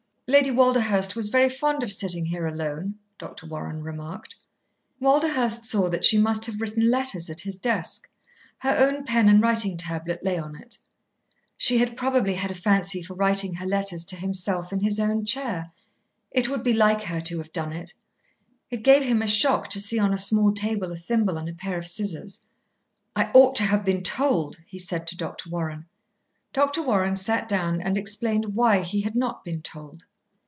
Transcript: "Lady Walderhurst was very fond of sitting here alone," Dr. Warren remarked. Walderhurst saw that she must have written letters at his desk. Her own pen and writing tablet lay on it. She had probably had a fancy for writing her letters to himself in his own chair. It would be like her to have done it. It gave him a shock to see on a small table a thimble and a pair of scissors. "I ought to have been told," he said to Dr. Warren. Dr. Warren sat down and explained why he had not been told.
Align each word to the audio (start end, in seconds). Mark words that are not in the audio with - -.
"Lady 0.33 0.49
Walderhurst 0.49 1.13
was 1.13 1.27
very 1.27 1.49
fond 1.49 1.83
of 1.83 1.91
sitting 1.91 2.23
here 2.27 2.47
alone," 2.47 2.95
Dr. 3.17 3.45
Warren 3.47 3.83
remarked. 3.83 4.35
Walderhurst 4.97 5.65
saw 5.65 5.89
that 5.89 6.05
she 6.05 6.17
must 6.17 6.45
have 6.45 6.61
written 6.61 6.89
letters 6.89 7.29
at 7.29 7.41
his 7.41 7.57
desk. 7.57 8.07
Her 8.59 8.73
own 8.77 9.03
pen 9.03 9.27
and 9.27 9.41
writing 9.43 9.75
tablet 9.75 10.23
lay 10.23 10.37
on 10.37 10.55
it. 10.55 10.77
She 11.57 11.79
had 11.79 11.97
probably 11.97 12.35
had 12.35 12.49
a 12.49 12.53
fancy 12.55 13.01
for 13.03 13.13
writing 13.13 13.55
her 13.55 13.65
letters 13.65 14.05
to 14.05 14.15
himself 14.15 14.71
in 14.71 14.79
his 14.79 15.01
own 15.01 15.25
chair. 15.25 15.73
It 16.31 16.47
would 16.47 16.63
be 16.63 16.71
like 16.71 17.01
her 17.01 17.19
to 17.19 17.37
have 17.39 17.51
done 17.51 17.73
it. 17.73 17.93
It 18.69 18.83
gave 18.83 19.03
him 19.03 19.21
a 19.21 19.27
shock 19.27 19.67
to 19.71 19.81
see 19.81 19.99
on 19.99 20.13
a 20.13 20.17
small 20.17 20.53
table 20.53 20.93
a 20.93 20.97
thimble 20.97 21.35
and 21.37 21.49
a 21.49 21.53
pair 21.53 21.77
of 21.77 21.85
scissors. 21.85 22.39
"I 23.17 23.31
ought 23.33 23.57
to 23.57 23.63
have 23.63 23.83
been 23.83 24.01
told," 24.01 24.59
he 24.65 24.79
said 24.79 25.07
to 25.07 25.17
Dr. 25.17 25.49
Warren. 25.49 25.87
Dr. 26.53 26.81
Warren 26.81 27.17
sat 27.17 27.49
down 27.49 27.81
and 27.81 27.97
explained 27.97 28.55
why 28.55 28.79
he 28.79 29.01
had 29.01 29.15
not 29.17 29.43
been 29.43 29.61
told. 29.61 30.05